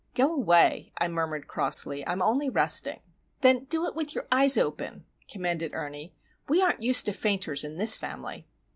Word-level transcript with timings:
"Go 0.15 0.33
away!" 0.33 0.91
I 0.99 1.07
murmured, 1.07 1.47
crossly. 1.47 2.03
"I 2.07 2.11
am 2.11 2.23
only 2.23 2.49
resting." 2.49 3.01
"Then 3.41 3.65
do 3.65 3.85
it 3.85 3.93
with 3.93 4.15
your 4.15 4.27
eyes 4.31 4.57
open," 4.57 5.05
commanded 5.29 5.75
Ernie. 5.75 6.15
"We 6.49 6.59
aren't 6.59 6.81
used 6.81 7.05
to 7.05 7.13
fainters 7.13 7.63
in 7.63 7.77
this 7.77 7.95
family!" 7.97 8.47